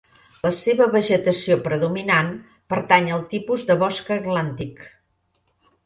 [0.45, 2.33] La seva vegetació predominant
[2.75, 4.87] pertany al tipus de Bosc Atlàntic.